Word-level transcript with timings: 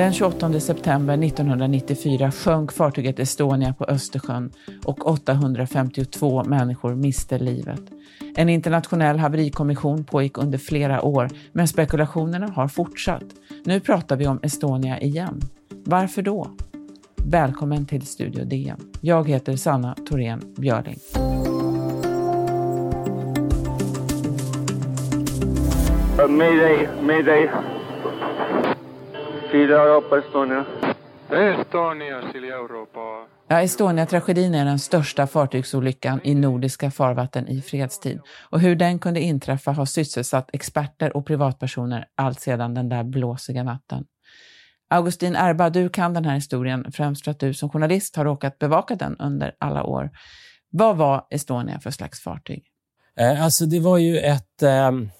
Den 0.00 0.12
28 0.12 0.60
september 0.60 1.24
1994 1.24 2.30
sjönk 2.32 2.72
fartyget 2.72 3.18
Estonia 3.18 3.74
på 3.74 3.84
Östersjön 3.84 4.52
och 4.84 5.06
852 5.06 6.44
människor 6.44 6.94
miste 6.94 7.38
livet. 7.38 7.80
En 8.36 8.48
internationell 8.48 9.18
haverikommission 9.18 10.04
pågick 10.04 10.38
under 10.38 10.58
flera 10.58 11.02
år, 11.02 11.30
men 11.52 11.68
spekulationerna 11.68 12.46
har 12.46 12.68
fortsatt. 12.68 13.24
Nu 13.64 13.80
pratar 13.80 14.16
vi 14.16 14.26
om 14.26 14.40
Estonia 14.42 15.00
igen. 15.00 15.40
Varför 15.84 16.22
då? 16.22 16.50
Välkommen 17.16 17.86
till 17.86 18.06
Studio 18.06 18.44
DN. 18.44 18.80
Jag 19.00 19.28
heter 19.28 19.56
Sanna 19.56 19.94
Thorén 20.08 20.54
Björling. 20.56 20.98
Uh, 26.18 26.28
mayday, 26.28 26.88
mayday. 27.02 27.50
Sida 29.50 29.82
Europa, 29.82 30.18
Estonia. 30.18 30.64
Estonia, 31.30 32.22
Silja 32.32 32.54
Europa. 32.54 33.26
Ja, 33.48 33.62
Estonia-tragedin 33.62 34.54
är 34.54 34.64
den 34.64 34.78
största 34.78 35.26
fartygsolyckan 35.26 36.20
i 36.24 36.34
nordiska 36.34 36.90
farvatten 36.90 37.48
i 37.48 37.62
fredstid. 37.62 38.20
Och 38.50 38.60
hur 38.60 38.76
den 38.76 38.98
kunde 38.98 39.20
inträffa 39.20 39.72
har 39.72 39.84
sysselsatt 39.84 40.50
experter 40.52 41.16
och 41.16 41.26
privatpersoner 41.26 42.06
allt 42.14 42.40
sedan 42.40 42.74
den 42.74 42.88
där 42.88 43.04
blåsiga 43.04 43.62
natten. 43.62 44.04
Augustin 44.90 45.36
Erba, 45.36 45.70
du 45.70 45.88
kan 45.88 46.14
den 46.14 46.24
här 46.24 46.34
historien 46.34 46.92
främst 46.92 47.24
för 47.24 47.30
att 47.30 47.40
du 47.40 47.54
som 47.54 47.70
journalist 47.70 48.16
har 48.16 48.24
råkat 48.24 48.58
bevaka 48.58 48.94
den 48.94 49.16
under 49.16 49.54
alla 49.58 49.84
år. 49.84 50.10
Vad 50.70 50.96
var 50.96 51.26
Estonia 51.30 51.80
för 51.80 51.90
slags 51.90 52.20
fartyg? 52.20 52.64
Eh, 53.16 53.44
alltså 53.44 53.66
det 53.66 53.80
var 53.80 53.98
ju 53.98 54.18
ett... 54.18 54.62
Ehm, 54.62 55.10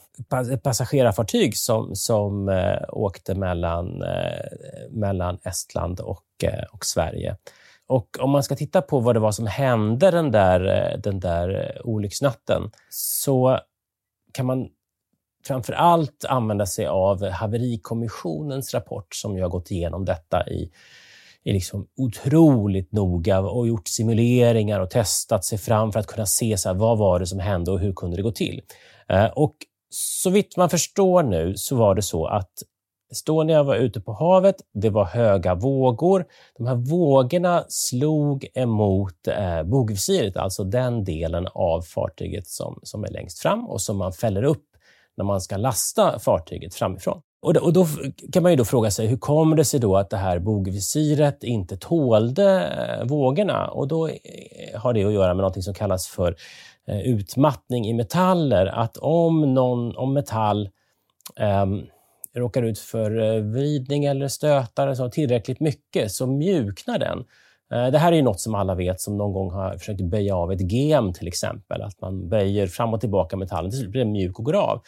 ett 0.52 0.62
passagerarfartyg 0.62 1.56
som, 1.56 1.96
som 1.96 2.48
eh, 2.48 2.78
åkte 2.88 3.34
mellan, 3.34 4.02
eh, 4.02 4.90
mellan 4.90 5.38
Estland 5.44 6.00
och, 6.00 6.24
och 6.72 6.84
Sverige. 6.84 7.36
Och 7.86 8.16
om 8.20 8.30
man 8.30 8.42
ska 8.42 8.56
titta 8.56 8.82
på 8.82 9.00
vad 9.00 9.16
det 9.16 9.20
var 9.20 9.32
som 9.32 9.46
hände 9.46 10.10
den 10.10 10.30
där, 10.30 10.60
den 11.02 11.20
där 11.20 11.80
olycksnatten 11.84 12.70
så 12.88 13.58
kan 14.32 14.46
man 14.46 14.68
framför 15.46 15.72
allt 15.72 16.24
använda 16.28 16.66
sig 16.66 16.86
av 16.86 17.28
haverikommissionens 17.28 18.74
rapport 18.74 19.14
som 19.14 19.36
ju 19.36 19.42
har 19.42 19.48
gått 19.48 19.70
igenom 19.70 20.04
detta 20.04 20.48
i, 20.48 20.70
är 21.44 21.52
liksom 21.52 21.86
otroligt 21.96 22.92
noga 22.92 23.40
och 23.40 23.68
gjort 23.68 23.88
simuleringar 23.88 24.80
och 24.80 24.90
testat 24.90 25.44
sig 25.44 25.58
fram 25.58 25.92
för 25.92 26.00
att 26.00 26.06
kunna 26.06 26.26
se 26.26 26.56
så 26.58 26.68
här, 26.68 26.76
vad 26.76 26.98
var 26.98 27.18
det 27.18 27.26
som 27.26 27.38
hände 27.38 27.70
och 27.70 27.80
hur 27.80 27.92
kunde 27.92 28.16
det 28.16 28.22
gå 28.22 28.32
till. 28.32 28.62
Eh, 29.08 29.26
och 29.26 29.56
så 29.90 30.30
vitt 30.30 30.56
man 30.56 30.70
förstår 30.70 31.22
nu 31.22 31.56
så 31.56 31.76
var 31.76 31.94
det 31.94 32.02
så 32.02 32.26
att 32.26 32.52
Estonia 33.12 33.62
var 33.62 33.76
ute 33.76 34.00
på 34.00 34.12
havet, 34.12 34.56
det 34.74 34.90
var 34.90 35.04
höga 35.04 35.54
vågor. 35.54 36.24
De 36.58 36.66
här 36.66 36.74
vågorna 36.74 37.64
slog 37.68 38.46
emot 38.54 39.28
eh, 39.28 39.62
bogvisiret, 39.62 40.36
alltså 40.36 40.64
den 40.64 41.04
delen 41.04 41.48
av 41.54 41.82
fartyget 41.82 42.46
som, 42.46 42.80
som 42.82 43.04
är 43.04 43.08
längst 43.08 43.38
fram 43.38 43.66
och 43.66 43.80
som 43.80 43.96
man 43.96 44.12
fäller 44.12 44.42
upp 44.42 44.64
när 45.16 45.24
man 45.24 45.40
ska 45.40 45.56
lasta 45.56 46.18
fartyget 46.18 46.74
framifrån. 46.74 47.20
Och 47.42 47.54
då, 47.54 47.60
och 47.60 47.72
då 47.72 47.86
kan 48.32 48.42
man 48.42 48.52
ju 48.52 48.56
då 48.56 48.64
fråga 48.64 48.90
sig, 48.90 49.06
hur 49.06 49.16
kommer 49.16 49.56
det 49.56 49.64
sig 49.64 49.80
då 49.80 49.96
att 49.96 50.10
det 50.10 50.16
här 50.16 50.38
bogvisiret 50.38 51.44
inte 51.44 51.76
tålde 51.76 52.66
eh, 52.66 53.06
vågorna? 53.06 53.68
Och 53.68 53.88
då 53.88 54.08
eh, 54.08 54.14
har 54.80 54.92
det 54.92 55.04
att 55.04 55.12
göra 55.12 55.34
med 55.34 55.42
något 55.42 55.64
som 55.64 55.74
kallas 55.74 56.08
för 56.08 56.36
eh, 56.86 57.00
utmattning 57.00 57.86
i 57.86 57.92
metaller. 57.92 58.66
Att 58.66 58.96
om, 58.96 59.54
någon, 59.54 59.96
om 59.96 60.12
metall 60.12 60.68
eh, 61.36 61.66
råkar 62.34 62.62
ut 62.62 62.78
för 62.78 63.40
vridning 63.40 64.04
eller 64.04 64.28
stötar 64.28 64.94
så 64.94 65.10
tillräckligt 65.10 65.60
mycket 65.60 66.12
så 66.12 66.26
mjuknar 66.26 66.98
den. 66.98 67.24
Eh, 67.72 67.86
det 67.86 67.98
här 67.98 68.12
är 68.12 68.16
ju 68.16 68.22
något 68.22 68.40
som 68.40 68.54
alla 68.54 68.74
vet 68.74 69.00
som 69.00 69.16
någon 69.16 69.32
gång 69.32 69.50
har 69.50 69.78
försökt 69.78 70.00
böja 70.00 70.36
av 70.36 70.52
ett 70.52 70.72
gem 70.72 71.12
till 71.12 71.28
exempel. 71.28 71.82
Att 71.82 72.00
man 72.00 72.28
böjer 72.28 72.66
fram 72.66 72.94
och 72.94 73.00
tillbaka 73.00 73.36
metallen, 73.36 73.70
till 73.70 73.80
slut 73.80 73.90
blir 73.90 74.04
den 74.04 74.12
mjuk 74.12 74.38
och 74.38 74.44
går 74.44 74.56
av. 74.56 74.80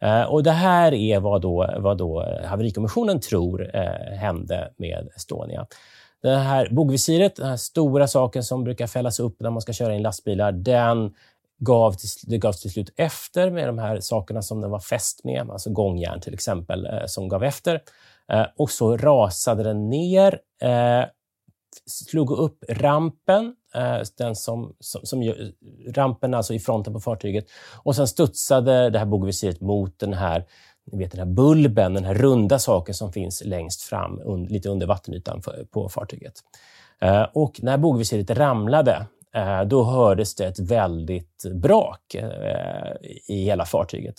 Eh, 0.00 0.22
och 0.22 0.42
det 0.42 0.50
här 0.50 0.94
är 0.94 1.20
vad, 1.20 1.42
då, 1.42 1.74
vad 1.78 1.98
då 1.98 2.22
eh, 2.22 2.46
haverikommissionen 2.46 3.20
tror 3.20 3.70
hände 4.16 4.72
med 4.76 5.08
Estonia. 5.16 5.66
Det 6.22 6.36
här 6.36 6.68
bogvisiret, 6.70 7.36
den 7.36 7.48
här 7.48 7.56
stora 7.56 8.06
saken 8.06 8.42
som 8.42 8.64
brukar 8.64 8.86
fällas 8.86 9.20
upp 9.20 9.40
när 9.40 9.50
man 9.50 9.62
ska 9.62 9.72
köra 9.72 9.94
in 9.94 10.02
lastbilar, 10.02 10.52
den 10.52 11.14
gav 11.58 11.92
till, 11.92 12.08
det 12.26 12.38
gavs 12.38 12.60
till 12.60 12.70
slut 12.70 12.92
efter 12.96 13.50
med 13.50 13.68
de 13.68 13.78
här 13.78 14.00
sakerna 14.00 14.42
som 14.42 14.60
den 14.60 14.70
var 14.70 14.80
fäst 14.80 15.24
med, 15.24 15.50
alltså 15.50 15.70
gångjärn 15.70 16.20
till 16.20 16.34
exempel, 16.34 16.88
som 17.06 17.28
gav 17.28 17.44
efter. 17.44 17.80
Och 18.56 18.70
så 18.70 18.96
rasade 18.96 19.62
den 19.62 19.90
ner, 19.90 20.38
slog 21.86 22.30
upp 22.30 22.64
rampen, 22.68 23.54
eh, 23.74 23.98
den 24.18 24.36
som, 24.36 24.76
som, 24.80 25.00
som, 25.04 25.34
rampen 25.88 26.34
alltså 26.34 26.54
i 26.54 26.58
fronten 26.58 26.92
på 26.92 27.00
fartyget, 27.00 27.46
och 27.82 27.96
sen 27.96 28.08
studsade 28.08 28.90
det 28.90 28.98
här 28.98 29.06
bogvisiret 29.06 29.60
mot 29.60 29.98
den 29.98 30.12
här 30.12 30.46
ni 30.92 30.98
vet 30.98 31.10
den 31.10 31.18
här 31.28 31.34
bulben, 31.34 31.94
den 31.94 32.04
här 32.04 32.14
runda 32.14 32.58
saken 32.58 32.94
som 32.94 33.12
finns 33.12 33.42
längst 33.44 33.82
fram, 33.82 34.20
un, 34.24 34.44
lite 34.44 34.68
under 34.68 34.86
vattenytan 34.86 35.42
för, 35.42 35.64
på 35.70 35.88
fartyget. 35.88 36.32
Eh, 37.00 37.26
och 37.32 37.62
när 37.62 37.78
bogvisiret 37.78 38.30
ramlade 38.30 39.06
eh, 39.34 39.62
då 39.62 39.84
hördes 39.84 40.34
det 40.34 40.46
ett 40.46 40.58
väldigt 40.58 41.44
brak 41.54 42.16
i 43.26 43.44
hela 43.44 43.64
fartyget. 43.64 44.14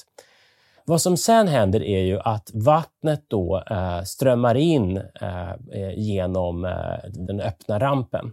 Vad 0.86 1.02
som 1.02 1.18
sen 1.18 1.47
händer 1.47 1.84
är 1.84 2.02
ju 2.02 2.19
att 2.19 2.52
vattnet 2.53 3.24
då 3.28 3.64
eh, 3.72 4.02
strömmar 4.03 4.56
in 4.56 4.97
eh, 4.97 5.52
eh, 5.52 5.94
genom 5.96 6.66
eh, 6.66 7.09
den 7.09 7.42
öppna 7.42 7.80
rampen. 7.80 8.31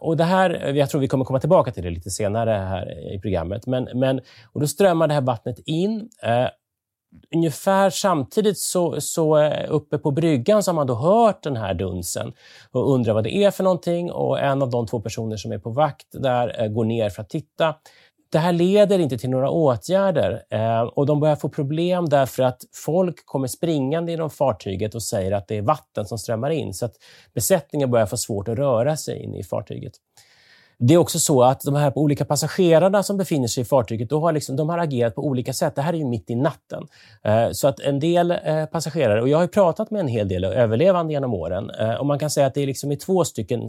Och 0.00 0.16
det 0.16 0.24
här, 0.24 0.74
jag 0.74 0.90
tror 0.90 1.00
vi 1.00 1.08
kommer 1.08 1.24
komma 1.24 1.40
tillbaka 1.40 1.72
till 1.72 1.82
det 1.82 1.90
lite 1.90 2.10
senare 2.10 2.50
här 2.50 3.14
i 3.14 3.20
programmet. 3.20 3.66
Men, 3.66 3.88
men, 3.94 4.20
och 4.52 4.60
då 4.60 4.66
strömmar 4.66 5.08
det 5.08 5.14
här 5.14 5.20
vattnet 5.20 5.58
in 5.66 6.08
ungefär 7.34 7.90
samtidigt 7.90 8.58
så, 8.58 9.00
så 9.00 9.52
uppe 9.68 9.98
på 9.98 10.10
bryggan 10.10 10.62
så 10.62 10.70
har 10.70 10.74
man 10.74 10.86
då 10.86 10.94
hört 10.94 11.42
den 11.42 11.56
här 11.56 11.74
dunsen 11.74 12.32
och 12.70 12.92
undrar 12.94 13.14
vad 13.14 13.24
det 13.24 13.34
är 13.34 13.50
för 13.50 13.64
någonting 13.64 14.12
och 14.12 14.40
en 14.40 14.62
av 14.62 14.70
de 14.70 14.86
två 14.86 15.00
personer 15.00 15.36
som 15.36 15.52
är 15.52 15.58
på 15.58 15.70
vakt 15.70 16.06
där 16.12 16.62
eh, 16.62 16.68
går 16.68 16.84
ner 16.84 17.10
för 17.10 17.22
att 17.22 17.30
titta. 17.30 17.74
Det 18.32 18.38
här 18.38 18.52
leder 18.52 18.98
inte 18.98 19.18
till 19.18 19.30
några 19.30 19.50
åtgärder 19.50 20.42
eh, 20.50 20.80
och 20.80 21.06
de 21.06 21.20
börjar 21.20 21.36
få 21.36 21.48
problem 21.48 22.08
därför 22.08 22.42
att 22.42 22.62
folk 22.72 23.26
kommer 23.26 23.46
springande 23.46 24.12
genom 24.12 24.30
fartyget 24.30 24.94
och 24.94 25.02
säger 25.02 25.32
att 25.32 25.48
det 25.48 25.58
är 25.58 25.62
vatten 25.62 26.06
som 26.06 26.18
strömmar 26.18 26.50
in 26.50 26.74
så 26.74 26.84
att 26.84 26.94
besättningen 27.34 27.90
börjar 27.90 28.06
få 28.06 28.16
svårt 28.16 28.48
att 28.48 28.58
röra 28.58 28.96
sig 28.96 29.22
in 29.22 29.34
i 29.34 29.44
fartyget. 29.44 29.92
Det 30.78 30.94
är 30.94 30.98
också 30.98 31.18
så 31.18 31.42
att 31.42 31.60
de 31.60 31.74
här 31.74 31.98
olika 31.98 32.24
passagerarna 32.24 33.02
som 33.02 33.16
befinner 33.16 33.48
sig 33.48 33.60
i 33.60 33.64
fartyget, 33.64 34.08
då 34.08 34.20
har 34.20 34.32
liksom, 34.32 34.56
de 34.56 34.68
har 34.68 34.78
agerat 34.78 35.14
på 35.14 35.26
olika 35.26 35.52
sätt. 35.52 35.74
Det 35.74 35.82
här 35.82 35.92
är 35.92 35.98
ju 35.98 36.04
mitt 36.04 36.30
i 36.30 36.34
natten. 36.34 36.86
Eh, 37.24 37.50
så 37.52 37.68
att 37.68 37.80
en 37.80 38.00
del 38.00 38.30
eh, 38.30 38.64
passagerare, 38.64 39.22
och 39.22 39.28
jag 39.28 39.38
har 39.38 39.46
pratat 39.46 39.90
med 39.90 40.00
en 40.00 40.08
hel 40.08 40.28
del 40.28 40.44
överlevande 40.44 41.12
genom 41.12 41.34
åren, 41.34 41.70
eh, 41.70 41.94
och 41.94 42.06
man 42.06 42.18
kan 42.18 42.30
säga 42.30 42.46
att 42.46 42.54
det 42.54 42.62
är 42.62 42.66
liksom 42.66 42.92
i 42.92 42.96
två 42.96 43.24
stycken 43.24 43.68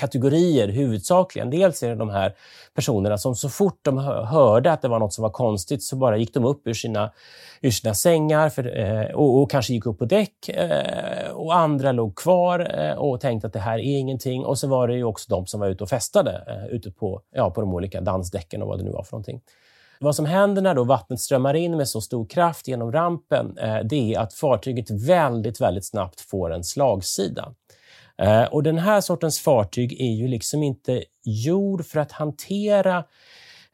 kategorier 0.00 0.68
huvudsakligen. 0.68 1.50
Dels 1.50 1.82
är 1.82 1.88
det 1.88 1.94
de 1.94 2.10
här 2.10 2.34
personerna 2.74 3.18
som 3.18 3.34
så 3.34 3.48
fort 3.48 3.78
de 3.82 3.98
hörde 3.98 4.72
att 4.72 4.82
det 4.82 4.88
var 4.88 4.98
något 4.98 5.12
som 5.12 5.22
var 5.22 5.30
konstigt 5.30 5.82
så 5.82 5.96
bara 5.96 6.16
gick 6.16 6.34
de 6.34 6.44
upp 6.44 6.66
ur 6.66 6.74
sina, 6.74 7.12
ur 7.60 7.70
sina 7.70 7.94
sängar 7.94 8.48
för, 8.48 8.78
eh, 8.78 9.14
och, 9.14 9.42
och, 9.42 9.50
kanske 9.50 9.72
gick 9.72 9.86
upp 9.86 9.98
på 9.98 10.04
däck. 10.04 10.48
Eh, 10.48 11.30
och 11.32 11.54
andra 11.54 11.92
låg 11.92 12.14
kvar 12.14 12.78
eh, 12.78 12.94
och 12.94 13.20
tänkte 13.20 13.46
att 13.46 13.52
det 13.52 13.58
här 13.58 13.78
är 13.78 13.98
ingenting. 13.98 14.44
Och 14.44 14.58
så 14.58 14.68
var 14.68 14.88
det 14.88 14.94
ju 14.94 15.04
också 15.04 15.26
de 15.28 15.46
som 15.46 15.60
var 15.60 15.68
ute 15.68 15.84
och 15.84 15.90
festade 15.90 16.44
eh, 16.46 16.74
ute 16.74 16.90
på, 16.90 17.20
ja, 17.34 17.50
på 17.50 17.60
de 17.60 17.74
olika 17.74 18.00
dansdäcken 18.00 18.62
och 18.62 18.68
vad 18.68 18.78
det 18.78 18.84
nu 18.84 18.90
var 18.90 19.02
för 19.02 19.12
någonting. 19.12 19.40
Vad 20.02 20.16
som 20.16 20.26
händer 20.26 20.62
när 20.62 20.74
då 20.74 20.84
vattnet 20.84 21.20
strömmar 21.20 21.54
in 21.54 21.76
med 21.76 21.88
så 21.88 22.00
stor 22.00 22.26
kraft 22.26 22.68
genom 22.68 22.92
rampen, 22.92 23.58
eh, 23.58 23.78
det 23.84 24.14
är 24.14 24.18
att 24.18 24.34
fartyget 24.34 24.90
väldigt, 24.90 25.60
väldigt 25.60 25.86
snabbt 25.86 26.20
får 26.20 26.52
en 26.52 26.64
slagsida. 26.64 27.54
Eh, 28.18 28.44
och 28.44 28.62
den 28.62 28.78
här 28.78 29.00
sortens 29.00 29.40
fartyg 29.40 30.00
är 30.00 30.12
ju 30.12 30.28
liksom 30.28 30.62
inte 30.62 31.04
gjord 31.24 31.86
för 31.86 32.00
att 32.00 32.12
hantera 32.12 33.04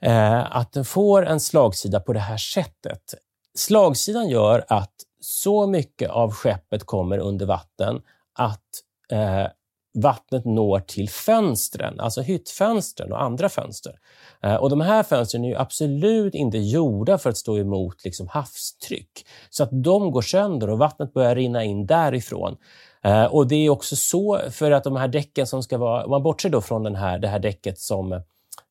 eh, 0.02 0.56
att 0.56 0.73
den 0.73 0.85
får 0.85 1.26
en 1.26 1.40
slagsida 1.40 2.00
på 2.00 2.12
det 2.12 2.20
här 2.20 2.37
sättet. 2.37 3.14
Slagsidan 3.55 4.29
gör 4.29 4.64
att 4.69 4.94
så 5.20 5.67
mycket 5.67 6.11
av 6.11 6.32
skeppet 6.32 6.85
kommer 6.85 7.19
under 7.19 7.46
vatten 7.46 8.02
att 8.35 8.64
eh, 9.12 9.46
vattnet 9.94 10.44
når 10.44 10.81
till 10.81 11.08
fönstren, 11.08 12.00
alltså 12.00 12.20
hyttfönstren 12.20 13.12
och 13.12 13.23
andra 13.23 13.49
fönster. 13.49 13.99
Eh, 14.43 14.55
och 14.55 14.70
De 14.70 14.81
här 14.81 15.02
fönstren 15.02 15.44
är 15.44 15.49
ju 15.49 15.56
absolut 15.56 16.35
inte 16.35 16.58
gjorda 16.58 17.19
för 17.19 17.31
att 17.31 17.37
stå 17.37 17.58
emot 17.58 18.05
liksom 18.05 18.29
havstryck. 18.29 19.26
Så 19.50 19.62
att 19.62 19.70
de 19.73 20.11
går 20.11 20.23
sönder 20.23 20.70
och 20.70 20.79
vattnet 20.79 21.12
börjar 21.12 21.35
rinna 21.35 21.64
in 21.64 21.87
därifrån. 21.87 22.56
Eh, 23.02 23.24
och 23.24 23.48
Det 23.48 23.54
är 23.54 23.70
också 23.70 23.96
så 23.96 24.40
för 24.50 24.70
att 24.70 24.84
de 24.84 24.96
här 24.96 25.08
däcken 25.08 25.46
som 25.46 25.62
ska 25.62 25.78
vara... 25.78 26.04
Om 26.04 26.10
man 26.10 26.22
bortser 26.22 26.48
då 26.48 26.60
från 26.60 26.82
den 26.82 26.96
här, 26.96 27.18
det 27.18 27.28
här 27.28 27.38
däcket 27.38 27.78
som 27.78 28.22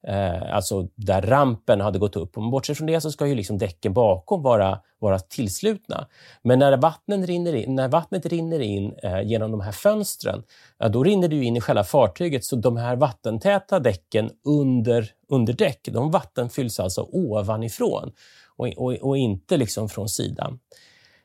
Eh, 0.07 0.55
alltså 0.55 0.87
där 0.95 1.21
rampen 1.21 1.81
hade 1.81 1.99
gått 1.99 2.15
upp. 2.15 2.37
Om 2.37 2.43
man 2.43 2.51
bortser 2.51 2.73
från 2.73 2.87
det 2.87 3.01
så 3.01 3.11
ska 3.11 3.27
ju 3.27 3.35
liksom 3.35 3.57
däcken 3.57 3.93
bakom 3.93 4.41
vara, 4.41 4.79
vara 4.99 5.19
tillslutna. 5.19 6.07
Men 6.41 6.59
när 6.59 6.77
vattnet 6.77 7.27
rinner 7.27 7.55
in, 7.55 7.75
när 7.75 7.87
vattnet 7.87 8.25
rinner 8.25 8.59
in 8.59 8.93
eh, 9.03 9.21
genom 9.21 9.51
de 9.51 9.61
här 9.61 9.71
fönstren, 9.71 10.43
eh, 10.83 10.89
då 10.89 11.03
rinner 11.03 11.27
det 11.27 11.35
in 11.35 11.57
i 11.57 11.61
själva 11.61 11.83
fartyget. 11.83 12.45
Så 12.45 12.55
de 12.55 12.77
här 12.77 12.95
vattentäta 12.95 13.79
däcken 13.79 14.29
under, 14.43 15.11
under 15.29 15.53
däck, 15.53 15.89
de 15.91 16.11
vattenfylls 16.11 16.79
alltså 16.79 17.07
ovanifrån 17.11 18.11
och, 18.57 18.67
och, 18.67 18.93
och 18.93 19.17
inte 19.17 19.57
liksom 19.57 19.89
från 19.89 20.09
sidan. 20.09 20.59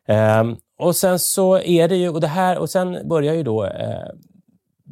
Eh, 0.08 0.44
och 0.82 0.96
sen 0.96 1.18
så 1.18 1.58
är 1.58 1.88
det 1.88 1.96
ju, 1.96 2.08
och 2.08 2.20
det 2.20 2.26
här, 2.26 2.58
och 2.58 2.70
sen 2.70 3.08
börjar 3.08 3.34
ju 3.34 3.42
då 3.42 3.64
eh, 3.64 4.08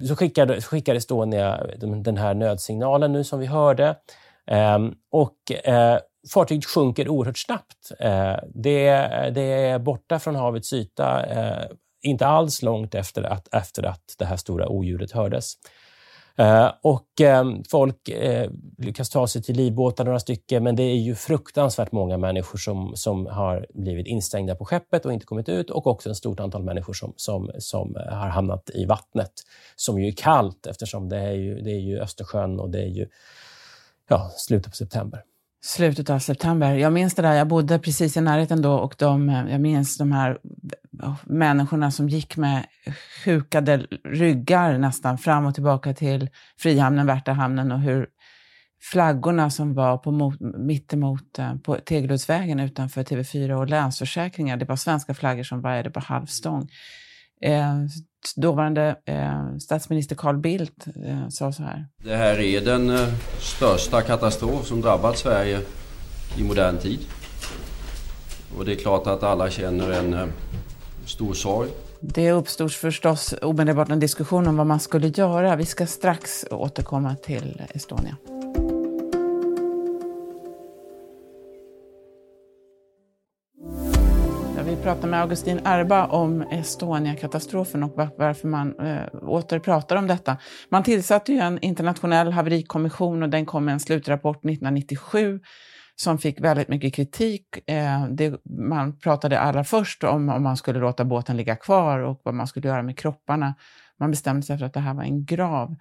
så 0.08 0.16
skickade, 0.16 0.60
skickade 0.60 0.98
Estonia 0.98 1.66
den 2.04 2.16
här 2.16 2.34
nödsignalen 2.34 3.12
nu 3.12 3.24
som 3.24 3.40
vi 3.40 3.46
hörde. 3.46 3.96
Eh, 4.46 4.78
och 5.10 5.66
eh, 5.68 5.98
fartyget 6.32 6.64
sjunker 6.64 7.08
oerhört 7.08 7.38
snabbt. 7.38 7.92
Eh, 7.98 8.36
det, 8.54 8.90
det, 9.34 9.52
är 9.52 9.78
borta 9.78 10.18
från 10.18 10.34
havets 10.34 10.72
yta 10.72 11.26
eh, 11.26 11.66
inte 12.02 12.26
alls 12.26 12.62
långt 12.62 12.94
efter 12.94 13.22
att, 13.22 13.54
efter 13.54 13.82
att 13.82 14.04
det 14.18 14.24
här 14.24 14.36
stora 14.36 14.68
odjuret 14.68 15.12
hördes. 15.12 15.54
Eh, 16.36 16.72
och 16.82 17.20
eh, 17.20 17.44
folk 17.70 18.08
eh, 18.08 18.50
lyckas 18.78 19.10
ta 19.10 19.26
sig 19.26 19.42
till 19.42 19.56
livbåtar, 19.56 20.04
några 20.04 20.20
stycken, 20.20 20.64
men 20.64 20.76
det 20.76 20.82
är 20.82 20.96
ju 20.96 21.14
fruktansvärt 21.14 21.92
många 21.92 22.18
människor 22.18 22.58
som, 22.58 22.92
som 22.96 23.26
har 23.26 23.66
blivit 23.74 24.06
instängda 24.06 24.54
på 24.54 24.64
skeppet 24.64 25.06
och 25.06 25.12
inte 25.12 25.26
kommit 25.26 25.48
ut 25.48 25.70
och 25.70 25.86
också 25.86 26.10
ett 26.10 26.16
stort 26.16 26.40
antal 26.40 26.62
människor 26.62 26.92
som, 26.92 27.12
som, 27.16 27.50
som 27.58 27.94
har 27.94 28.28
hamnat 28.28 28.70
i 28.74 28.84
vattnet, 28.84 29.32
som 29.76 30.00
ju 30.00 30.08
är 30.08 30.12
kallt 30.12 30.66
eftersom 30.66 31.08
det 31.08 31.18
är 31.18 31.32
ju, 31.32 31.60
det 31.60 31.70
är 31.70 31.80
ju 31.80 32.00
Östersjön 32.00 32.60
och 32.60 32.70
det 32.70 32.82
är 32.82 32.88
ju 32.88 33.06
ja, 34.08 34.30
slutet 34.36 34.72
på 34.72 34.76
september. 34.76 35.22
Slutet 35.62 36.10
av 36.10 36.18
september. 36.18 36.74
Jag 36.74 36.92
minns 36.92 37.14
det 37.14 37.22
där, 37.22 37.34
jag 37.34 37.48
bodde 37.48 37.78
precis 37.78 38.16
i 38.16 38.20
närheten 38.20 38.62
då 38.62 38.72
och 38.72 38.94
de, 38.98 39.28
jag 39.50 39.60
minns 39.60 39.98
de 39.98 40.12
här 40.12 40.38
människorna 41.24 41.90
som 41.90 42.08
gick 42.08 42.36
med 42.36 42.66
hukade 43.24 43.86
ryggar 44.04 44.78
nästan 44.78 45.18
fram 45.18 45.46
och 45.46 45.54
tillbaka 45.54 45.94
till 45.94 46.28
Frihamnen, 46.58 47.06
Värtahamnen 47.06 47.72
och 47.72 47.80
hur 47.80 48.06
flaggorna 48.82 49.50
som 49.50 49.74
var 49.74 49.98
på 49.98 50.10
mot, 50.10 50.40
mittemot 50.40 51.38
eh, 51.38 51.54
på 51.54 51.74
Tegeludsvägen 51.74 52.60
utanför 52.60 53.02
TV4 53.02 53.52
och 53.52 53.68
Länsförsäkringar, 53.68 54.56
det 54.56 54.64
var 54.64 54.76
svenska 54.76 55.14
flaggor 55.14 55.42
som 55.42 55.60
vajade 55.60 55.90
på 55.90 56.00
halvstång. 56.00 56.68
Eh, 57.42 57.76
dåvarande 58.36 58.96
eh, 59.06 59.56
statsminister 59.56 60.16
Carl 60.16 60.36
Bildt 60.36 60.86
eh, 61.06 61.28
sa 61.28 61.52
så 61.52 61.62
här. 61.62 61.86
Det 62.04 62.16
här 62.16 62.40
är 62.40 62.60
den 62.60 62.90
eh, 62.90 63.08
största 63.38 64.02
katastrof 64.02 64.66
som 64.66 64.80
drabbat 64.80 65.18
Sverige 65.18 65.60
i 66.38 66.42
modern 66.42 66.78
tid. 66.78 67.00
Och 68.58 68.64
det 68.64 68.72
är 68.72 68.76
klart 68.76 69.06
att 69.06 69.22
alla 69.22 69.50
känner 69.50 69.90
en 69.90 70.14
eh, 70.14 70.26
stor 71.10 71.34
sorg. 71.34 71.70
Det 72.00 72.32
uppstod 72.32 72.72
förstås 72.72 73.34
omedelbart 73.42 73.90
en 73.90 74.00
diskussion 74.00 74.46
om 74.46 74.56
vad 74.56 74.66
man 74.66 74.80
skulle 74.80 75.08
göra. 75.08 75.56
Vi 75.56 75.66
ska 75.66 75.86
strax 75.86 76.44
återkomma 76.50 77.16
till 77.16 77.62
Estonia. 77.74 78.16
Vi 84.64 84.76
pratar 84.76 85.08
med 85.08 85.20
Augustin 85.20 85.60
Erba 85.64 86.06
om 86.06 86.42
Estonia-katastrofen 86.42 87.82
och 87.82 87.92
varför 88.16 88.48
man 88.48 88.78
eh, 88.80 89.28
åter 89.28 89.58
pratar 89.58 89.96
om 89.96 90.06
detta. 90.06 90.36
Man 90.68 90.82
tillsatte 90.82 91.32
ju 91.32 91.38
en 91.38 91.58
internationell 91.58 92.32
haverikommission 92.32 93.22
och 93.22 93.28
den 93.28 93.46
kom 93.46 93.64
med 93.64 93.72
en 93.72 93.80
slutrapport 93.80 94.36
1997 94.36 95.40
som 96.00 96.18
fick 96.18 96.40
väldigt 96.40 96.68
mycket 96.68 96.94
kritik. 96.94 97.70
Eh, 97.70 98.06
det, 98.10 98.40
man 98.44 98.98
pratade 98.98 99.40
allra 99.40 99.64
först 99.64 100.04
om 100.04 100.28
om 100.28 100.42
man 100.42 100.56
skulle 100.56 100.78
låta 100.78 101.04
båten 101.04 101.36
ligga 101.36 101.56
kvar 101.56 101.98
och 101.98 102.20
vad 102.24 102.34
man 102.34 102.46
skulle 102.46 102.68
göra 102.68 102.82
med 102.82 102.98
kropparna. 102.98 103.54
Man 103.98 104.10
bestämde 104.10 104.42
sig 104.42 104.58
för 104.58 104.66
att 104.66 104.74
det 104.74 104.80
här 104.80 104.94
var 104.94 105.02
en 105.02 105.24
grav. 105.24 105.76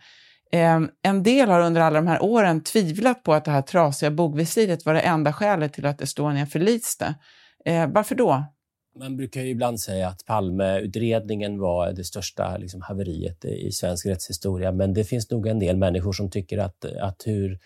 Eh, 0.51 0.79
en 1.01 1.23
del 1.23 1.49
har 1.49 1.61
under 1.61 1.81
alla 1.81 2.01
de 2.01 2.07
här 2.07 2.23
åren 2.23 2.63
tvivlat 2.63 3.23
på 3.23 3.33
att 3.33 3.45
det 3.45 3.51
här 3.51 3.61
trasiga 3.61 4.11
bogvisiret 4.11 4.85
var 4.85 4.93
det 4.93 4.99
enda 4.99 5.33
skälet 5.33 5.73
till 5.73 5.85
att 5.85 6.01
Estonia 6.01 6.45
förliste. 6.45 7.15
Eh, 7.65 7.87
varför 7.87 8.15
då? 8.15 8.43
Man 8.99 9.17
brukar 9.17 9.41
ju 9.41 9.49
ibland 9.49 9.79
säga 9.79 10.07
att 10.07 10.25
Palmeutredningen 10.25 11.59
var 11.59 11.91
det 11.91 12.03
största 12.03 12.57
liksom, 12.57 12.81
haveriet 12.81 13.45
i 13.45 13.71
svensk 13.71 14.05
rättshistoria, 14.05 14.71
men 14.71 14.93
det 14.93 15.03
finns 15.03 15.31
nog 15.31 15.47
en 15.47 15.59
del 15.59 15.77
människor 15.77 16.13
som 16.13 16.29
tycker 16.29 16.57
att, 16.57 16.85
att 16.85 17.23
hur 17.25 17.59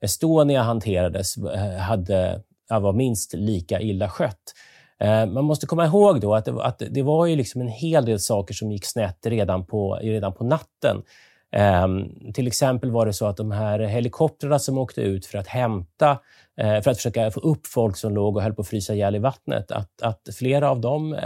Estonia 0.00 0.62
hanterades 0.62 1.36
eh, 1.36 1.76
hade, 1.78 2.42
var 2.68 2.92
minst 2.92 3.34
lika 3.34 3.80
illa 3.80 4.08
skött. 4.08 4.54
Eh, 5.00 5.26
man 5.26 5.44
måste 5.44 5.66
komma 5.66 5.86
ihåg 5.86 6.20
då 6.20 6.34
att 6.34 6.44
det, 6.44 6.62
att 6.62 6.82
det 6.90 7.02
var 7.02 7.26
ju 7.26 7.36
liksom 7.36 7.60
en 7.60 7.68
hel 7.68 8.04
del 8.04 8.20
saker 8.20 8.54
som 8.54 8.72
gick 8.72 8.84
snett 8.84 9.26
redan 9.26 9.66
på, 9.66 9.94
redan 9.94 10.34
på 10.34 10.44
natten. 10.44 11.02
Um, 11.56 12.32
till 12.34 12.46
exempel 12.46 12.90
var 12.90 13.06
det 13.06 13.12
så 13.12 13.26
att 13.26 13.36
de 13.36 13.50
här 13.50 13.78
helikoptrarna 13.78 14.58
som 14.58 14.78
åkte 14.78 15.00
ut 15.00 15.26
för 15.26 15.38
att 15.38 15.46
hämta, 15.46 16.10
uh, 16.62 16.80
för 16.80 16.90
att 16.90 16.96
försöka 16.96 17.30
få 17.30 17.40
upp 17.40 17.66
folk 17.66 17.96
som 17.96 18.14
låg 18.14 18.36
och 18.36 18.42
höll 18.42 18.54
på 18.54 18.62
att 18.62 18.68
frysa 18.68 18.94
ihjäl 18.94 19.16
i 19.16 19.18
vattnet, 19.18 19.70
att, 19.70 20.02
att 20.02 20.28
flera 20.38 20.70
av 20.70 20.80
dem 20.80 21.12
uh, 21.12 21.18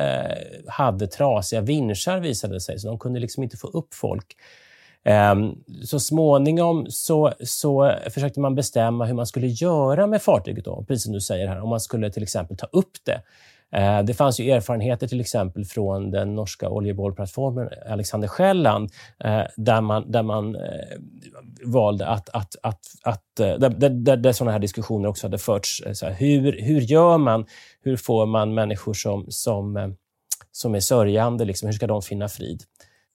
hade 0.69 1.07
trasiga 1.07 1.61
vinschar 1.61 2.21
visade 2.21 2.61
sig, 2.61 2.79
så 2.79 2.89
de 2.89 2.99
kunde 2.99 3.21
liksom 3.21 3.43
inte 3.43 3.57
få 3.57 3.67
upp 3.67 3.95
folk. 3.95 4.37
Ehm, 5.05 5.55
så 5.85 6.01
småningom 6.01 6.87
så, 6.89 7.33
så 7.41 7.93
försökte 8.11 8.41
man 8.41 8.55
bestämma 8.55 9.05
hur 9.05 9.15
man 9.15 9.27
skulle 9.27 9.47
göra 9.47 10.07
med 10.07 10.23
fartyget, 10.23 10.65
då, 10.65 10.85
precis 10.89 11.05
som 11.05 11.13
du 11.13 11.21
säger 11.21 11.49
här, 11.49 11.61
om 11.61 11.69
man 11.69 11.81
skulle 11.81 12.11
till 12.11 12.23
exempel 12.23 12.57
ta 12.57 12.67
upp 12.67 12.93
det. 13.05 13.23
Ehm, 13.73 14.07
det 14.07 14.15
fanns 14.15 14.41
ju 14.41 14.51
erfarenheter 14.51 15.07
till 15.07 15.21
exempel 15.21 15.65
från 15.65 16.11
den 16.11 16.35
norska 16.35 16.69
oljebollplattformen 16.69 17.69
Alexander 17.91 18.29
Själland, 18.29 18.91
eh, 19.25 19.43
där 19.57 19.81
man, 19.81 20.11
där 20.11 20.23
man 20.23 20.57
eh, 20.57 20.63
valde 21.65 22.07
att... 22.07 22.29
att, 22.29 22.57
att, 22.63 22.81
att 23.03 23.41
eh, 23.41 23.59
där, 23.59 23.89
där, 23.91 24.17
där 24.17 24.33
sådana 24.33 24.53
här 24.53 24.59
diskussioner 24.59 25.09
också 25.09 25.27
hade 25.27 25.39
förts. 25.39 25.83
Så 25.93 26.07
här, 26.07 26.13
hur, 26.13 26.63
hur 26.63 26.81
gör 26.81 27.19
man? 27.19 27.47
Hur 27.81 27.97
får 27.97 28.27
man 28.27 28.55
människor 28.55 28.95
som, 28.95 29.27
som, 29.29 29.97
som 30.53 30.75
är 30.75 30.81
sörjande, 30.81 31.45
liksom, 31.45 31.67
hur 31.67 31.73
ska 31.73 31.87
de 31.87 32.03
finna 32.03 32.29
frid? 32.29 32.63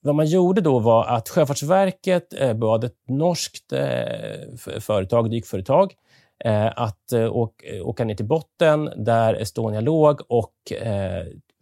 Vad 0.08 0.16
man 0.16 0.26
gjorde 0.26 0.62
då 0.62 0.80
var 0.80 1.06
att 1.06 1.30
Sjöfartsverket 1.30 2.34
eh, 2.34 2.54
bad 2.54 2.84
ett 2.84 2.96
norskt 3.08 3.74
eh, 3.74 4.80
företag, 4.80 5.32
dykföretag, 5.32 5.94
eh, 6.46 6.72
att 6.76 7.14
åka 7.84 8.06
ner 8.06 8.16
till 8.16 8.26
botten 8.26 8.90
där 9.06 9.34
Estonia 9.34 9.82
låg 9.82 10.22
och 10.30 10.54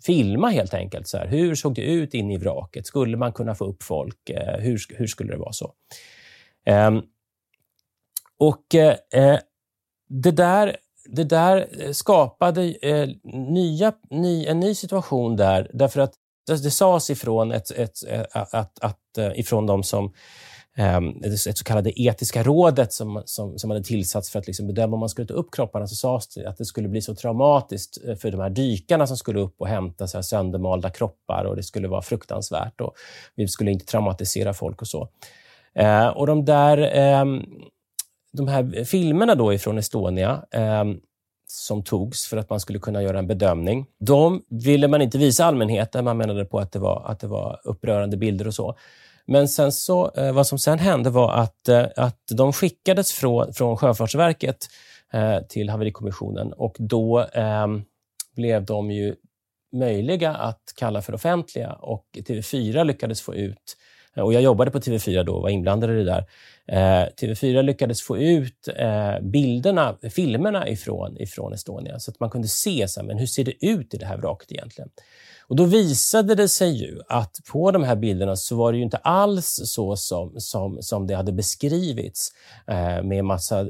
filma 0.05 0.49
helt 0.49 0.73
enkelt. 0.73 1.07
Så 1.07 1.17
här, 1.17 1.27
hur 1.27 1.55
såg 1.55 1.75
det 1.75 1.81
ut 1.81 2.13
inne 2.13 2.33
i 2.33 2.37
vraket? 2.37 2.87
Skulle 2.87 3.17
man 3.17 3.33
kunna 3.33 3.55
få 3.55 3.65
upp 3.65 3.83
folk? 3.83 4.31
Hur, 4.59 4.79
hur 4.97 5.07
skulle 5.07 5.31
det 5.31 5.39
vara 5.39 5.53
så? 5.53 5.73
Ehm, 6.65 7.01
och 8.39 8.63
det 10.09 10.31
där 10.31 10.75
det 11.09 11.23
där 11.23 11.93
skapade 11.93 12.73
nya, 13.23 13.93
en 14.47 14.59
ny 14.59 14.75
situation 14.75 15.35
där, 15.35 15.71
därför 15.73 16.01
att 16.01 16.13
det, 16.47 16.63
det 16.63 16.71
sades 16.71 17.09
ifrån, 17.09 17.51
ett, 17.51 17.71
ett, 17.71 18.03
eh, 18.07 18.19
ett, 18.19 18.27
att, 18.33 18.79
att, 18.81 19.17
eh, 19.17 19.39
ifrån 19.39 19.65
de 19.65 19.83
som 19.83 20.13
ehm, 20.75 21.23
ett 21.23 21.57
så 21.57 21.63
kallade 21.63 22.01
etiska 22.01 22.43
rådet 22.43 22.93
som, 22.93 23.23
som, 23.25 23.59
som 23.59 23.69
hade 23.69 23.83
tillsatts 23.83 24.29
för 24.29 24.39
att 24.39 24.47
liksom 24.47 24.67
bedöma 24.67 24.93
om 24.93 24.99
man 24.99 25.09
skulle 25.09 25.27
ta 25.27 25.33
upp 25.33 25.51
kropparna, 25.51 25.87
så 25.87 25.95
sades 25.95 26.27
det 26.27 26.49
att 26.49 26.57
det 26.57 26.65
skulle 26.65 26.87
bli 26.87 27.01
så 27.01 27.15
traumatiskt 27.15 27.97
eh, 28.07 28.15
för 28.15 28.31
de 28.31 28.39
här 28.39 28.49
dykarna 28.49 29.07
som 29.07 29.17
skulle 29.17 29.39
upp 29.39 29.55
och 29.57 29.67
hämta 29.67 30.07
så 30.07 30.17
här 30.17 30.21
söndermalda 30.21 30.89
kroppar 30.89 31.45
och 31.45 31.55
det 31.55 31.63
skulle 31.63 31.87
vara 31.87 32.01
fruktansvärt 32.01 32.81
och 32.81 32.93
vi 33.35 33.47
skulle 33.47 33.71
inte 33.71 33.85
traumatisera 33.85 34.53
folk 34.53 34.81
och 34.81 34.87
så. 34.87 35.09
Eh, 35.75 36.07
och 36.07 36.27
de 36.27 36.45
där 36.45 36.77
eh, 36.77 37.25
de 38.33 38.47
här 38.47 38.83
filmerna 38.83 39.35
då 39.35 39.53
ifrån 39.53 39.77
Estonia 39.77 40.45
eh, 40.51 40.83
som 41.47 41.83
togs 41.83 42.27
för 42.27 42.37
att 42.37 42.49
man 42.49 42.59
skulle 42.59 42.79
kunna 42.79 43.03
göra 43.03 43.19
en 43.19 43.27
bedömning. 43.27 43.85
De 43.99 44.41
ville 44.49 44.87
man 44.87 45.01
inte 45.01 45.17
visa 45.17 45.45
allmänheten. 45.45 46.05
Man 46.05 46.17
menade 46.17 46.45
på 46.45 46.59
att 46.59 46.71
det 46.71 46.79
var, 46.79 47.05
att 47.05 47.19
det 47.19 47.27
var 47.27 47.61
upprörande 47.63 48.17
bilder 48.17 48.47
och 48.47 48.53
så. 48.53 48.75
Men 49.27 49.47
sen 49.47 49.71
så, 49.71 50.11
eh, 50.11 50.31
vad 50.33 50.47
som 50.47 50.59
sen 50.59 50.79
hände 50.79 51.09
var 51.09 51.33
att, 51.33 51.69
eh, 51.69 51.85
att 51.95 52.21
de 52.31 52.53
skickades 52.53 53.13
från, 53.13 53.53
från 53.53 53.77
Sjöfartsverket 53.77 54.67
eh, 55.13 55.39
till 55.49 55.69
haverikommissionen 55.69 56.53
och 56.53 56.75
då 56.79 57.21
eh, 57.21 57.67
blev 58.35 58.65
de 58.65 58.91
ju 58.91 59.15
möjliga 59.71 60.33
att 60.33 60.73
kalla 60.75 61.01
för 61.01 61.13
offentliga 61.13 61.73
och 61.73 62.05
TV4 62.13 62.83
lyckades 62.83 63.21
få 63.21 63.35
ut 63.35 63.77
och 64.23 64.33
jag 64.33 64.41
jobbade 64.41 64.71
på 64.71 64.79
TV4 64.79 65.23
då 65.23 65.33
och 65.33 65.41
var 65.41 65.49
inblandad 65.49 65.91
i 65.91 65.93
det 65.93 66.03
där. 66.03 66.25
Eh, 66.67 67.07
TV4 67.21 67.61
lyckades 67.61 68.01
få 68.01 68.17
ut 68.17 68.67
eh, 68.77 69.19
bilderna, 69.21 69.97
filmerna 70.11 70.69
ifrån, 70.69 71.17
ifrån 71.17 71.53
Estonia 71.53 71.99
så 71.99 72.11
att 72.11 72.19
man 72.19 72.29
kunde 72.29 72.47
se 72.47 72.87
så 72.87 72.99
här, 72.99 73.07
men 73.07 73.17
hur 73.17 73.25
ser 73.25 73.43
det 73.43 73.65
ut 73.65 73.93
i 73.93 73.97
det 73.97 74.05
här 74.05 74.17
vraket 74.17 74.51
egentligen. 74.51 74.89
Och 75.47 75.55
Då 75.55 75.65
visade 75.65 76.35
det 76.35 76.49
sig 76.49 76.71
ju 76.71 77.01
att 77.07 77.35
på 77.51 77.71
de 77.71 77.83
här 77.83 77.95
bilderna 77.95 78.35
så 78.35 78.55
var 78.55 78.71
det 78.71 78.77
ju 78.77 78.83
inte 78.83 78.97
alls 78.97 79.61
så 79.65 79.95
som, 79.95 80.33
som, 80.37 80.77
som 80.81 81.07
det 81.07 81.15
hade 81.15 81.31
beskrivits 81.31 82.31
eh, 82.67 83.03
med 83.03 83.25
massa 83.25 83.59
eh, 83.59 83.67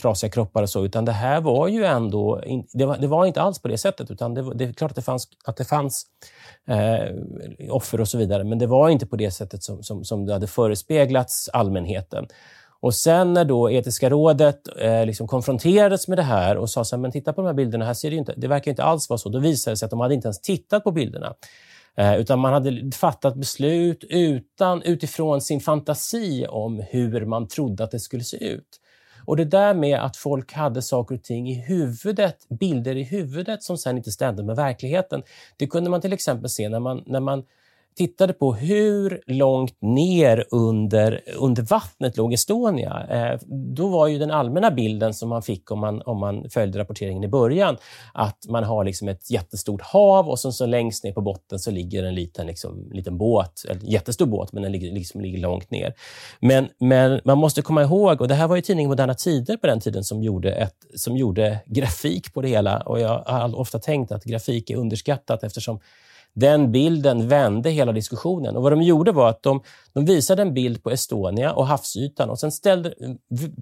trasiga 0.00 0.30
kroppar 0.30 0.62
och 0.62 0.70
så, 0.70 0.84
utan 0.84 1.04
det 1.04 1.12
här 1.12 1.40
var 1.40 1.68
ju 1.68 1.84
ändå... 1.84 2.42
In, 2.44 2.66
det, 2.72 2.84
var, 2.84 2.98
det 2.98 3.06
var 3.06 3.26
inte 3.26 3.42
alls 3.42 3.58
på 3.58 3.68
det 3.68 3.78
sättet, 3.78 4.10
utan 4.10 4.34
det, 4.34 4.54
det 4.54 4.64
är 4.64 4.72
klart 4.72 4.90
att 4.90 4.96
det 4.96 5.02
fanns, 5.02 5.28
att 5.44 5.56
det 5.56 5.64
fanns 5.64 6.06
eh, 6.68 7.14
offer 7.70 8.00
och 8.00 8.08
så 8.08 8.18
vidare, 8.18 8.44
men 8.44 8.58
det 8.58 8.66
var 8.66 8.88
inte 8.88 9.06
på 9.06 9.16
det 9.16 9.30
sättet 9.30 9.62
som, 9.62 9.82
som, 9.82 10.04
som 10.04 10.26
det 10.26 10.32
hade 10.32 10.46
förespeglats 10.46 11.48
allmänheten. 11.48 12.26
Och 12.82 12.94
sen 12.94 13.32
när 13.32 13.44
då 13.44 13.70
Etiska 13.70 14.10
rådet 14.10 14.60
eh, 14.80 15.06
liksom 15.06 15.28
konfronterades 15.28 16.08
med 16.08 16.18
det 16.18 16.22
här 16.22 16.56
och 16.56 16.70
sa 16.70 16.84
så 16.84 16.96
här, 16.96 17.00
men 17.00 17.12
titta 17.12 17.32
på 17.32 17.40
de 17.40 17.46
här 17.46 17.54
bilderna, 17.54 17.84
här 17.84 17.94
ser 17.94 18.10
det, 18.10 18.16
inte, 18.16 18.34
det 18.36 18.48
verkar 18.48 18.70
inte 18.70 18.82
alls 18.82 19.08
vara 19.08 19.18
så. 19.18 19.28
Då 19.28 19.38
visade 19.38 19.72
det 19.72 19.76
sig 19.76 19.86
att 19.86 19.90
de 19.90 20.00
hade 20.00 20.14
inte 20.14 20.26
ens 20.26 20.40
tittat 20.40 20.84
på 20.84 20.92
bilderna. 20.92 21.34
Eh, 21.96 22.16
utan 22.16 22.38
man 22.38 22.52
hade 22.52 22.90
fattat 22.92 23.36
beslut 23.36 24.04
utan, 24.08 24.82
utifrån 24.82 25.40
sin 25.40 25.60
fantasi 25.60 26.46
om 26.48 26.84
hur 26.90 27.26
man 27.26 27.48
trodde 27.48 27.84
att 27.84 27.90
det 27.90 28.00
skulle 28.00 28.24
se 28.24 28.44
ut. 28.44 28.80
Och 29.24 29.36
det 29.36 29.44
där 29.44 29.74
med 29.74 29.98
att 29.98 30.16
folk 30.16 30.52
hade 30.52 30.82
saker 30.82 31.14
och 31.14 31.22
ting 31.22 31.48
i 31.48 31.54
huvudet, 31.54 32.36
bilder 32.60 32.96
i 32.96 33.02
huvudet 33.02 33.62
som 33.62 33.78
sen 33.78 33.96
inte 33.96 34.10
stämde 34.10 34.42
med 34.42 34.56
verkligheten. 34.56 35.22
Det 35.56 35.66
kunde 35.66 35.90
man 35.90 36.00
till 36.00 36.12
exempel 36.12 36.50
se 36.50 36.68
när 36.68 36.80
man, 36.80 37.02
när 37.06 37.20
man 37.20 37.44
tittade 37.96 38.32
på 38.32 38.54
hur 38.54 39.22
långt 39.26 39.76
ner 39.80 40.44
under, 40.50 41.20
under 41.36 41.62
vattnet 41.62 42.16
låg 42.16 42.32
Estonia. 42.32 43.06
Eh, 43.10 43.38
då 43.76 43.88
var 43.88 44.06
ju 44.06 44.18
den 44.18 44.30
allmänna 44.30 44.70
bilden 44.70 45.14
som 45.14 45.28
man 45.28 45.42
fick 45.42 45.70
om 45.70 45.78
man, 45.78 46.02
om 46.02 46.20
man 46.20 46.50
följde 46.50 46.78
rapporteringen 46.78 47.24
i 47.24 47.28
början 47.28 47.76
att 48.14 48.46
man 48.48 48.64
har 48.64 48.84
liksom 48.84 49.08
ett 49.08 49.30
jättestort 49.30 49.82
hav 49.82 50.28
och 50.28 50.38
sen 50.38 50.52
så 50.52 50.66
längst 50.66 51.04
ner 51.04 51.12
på 51.12 51.20
botten 51.20 51.58
så 51.58 51.70
ligger 51.70 52.04
en 52.04 52.14
liten, 52.14 52.46
liksom, 52.46 52.90
liten 52.92 53.18
båt, 53.18 53.64
en 53.68 53.78
jättestor 53.82 54.26
båt, 54.26 54.52
men 54.52 54.62
den 54.62 54.72
ligger, 54.72 54.92
liksom, 54.92 55.20
ligger 55.20 55.38
långt 55.38 55.70
ner. 55.70 55.94
Men, 56.40 56.68
men 56.78 57.20
man 57.24 57.38
måste 57.38 57.62
komma 57.62 57.82
ihåg, 57.82 58.20
och 58.20 58.28
det 58.28 58.34
här 58.34 58.48
var 58.48 58.56
ju 58.56 58.62
tidningen 58.62 58.90
Moderna 58.90 59.14
Tider 59.14 59.56
på 59.56 59.66
den 59.66 59.80
tiden 59.80 60.04
som 60.04 60.22
gjorde, 60.22 60.52
ett, 60.52 60.86
som 60.94 61.16
gjorde 61.16 61.60
grafik 61.66 62.34
på 62.34 62.42
det 62.42 62.48
hela 62.48 62.80
och 62.80 63.00
jag 63.00 63.22
har 63.26 63.58
ofta 63.58 63.78
tänkt 63.78 64.12
att 64.12 64.24
grafik 64.24 64.70
är 64.70 64.76
underskattat 64.76 65.42
eftersom 65.42 65.80
den 66.34 66.72
bilden 66.72 67.28
vände 67.28 67.70
hela 67.70 67.92
diskussionen. 67.92 68.56
Och 68.56 68.62
Vad 68.62 68.72
de 68.72 68.82
gjorde 68.82 69.12
var 69.12 69.28
att 69.28 69.42
de, 69.42 69.62
de 69.92 70.04
visade 70.04 70.42
en 70.42 70.54
bild 70.54 70.82
på 70.82 70.90
Estonia 70.90 71.52
och 71.52 71.66
havsytan 71.66 72.30
och 72.30 72.38
sen 72.38 72.52
ställde, 72.52 72.94